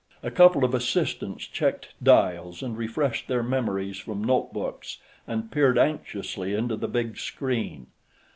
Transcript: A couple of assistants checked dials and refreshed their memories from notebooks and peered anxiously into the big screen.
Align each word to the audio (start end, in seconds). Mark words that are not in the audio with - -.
A 0.23 0.31
couple 0.31 0.63
of 0.65 0.73
assistants 0.73 1.45
checked 1.45 1.89
dials 2.01 2.63
and 2.63 2.75
refreshed 2.75 3.27
their 3.27 3.43
memories 3.43 3.99
from 3.99 4.23
notebooks 4.23 4.97
and 5.27 5.51
peered 5.51 5.77
anxiously 5.77 6.55
into 6.55 6.75
the 6.75 6.87
big 6.87 7.19
screen. 7.19 7.85